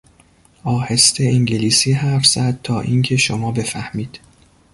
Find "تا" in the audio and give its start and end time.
2.63-2.81